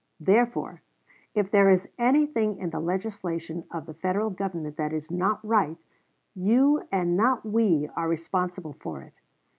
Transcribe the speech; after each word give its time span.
Therefore, 0.19 0.81
if 1.35 1.51
there 1.51 1.69
is 1.69 1.87
anything 1.99 2.57
in 2.57 2.71
the 2.71 2.79
legislation 2.79 3.65
of 3.69 3.85
the 3.85 3.93
Federal 3.93 4.31
Government 4.31 4.75
that 4.77 4.93
is 4.93 5.11
not 5.11 5.39
right, 5.45 5.77
you 6.33 6.81
and 6.91 7.15
not 7.15 7.45
we 7.45 7.87
are 7.95 8.09
responsible 8.09 8.73
for 8.73 9.03
it.... 9.03 9.13